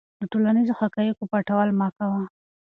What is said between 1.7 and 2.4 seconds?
مه کوه.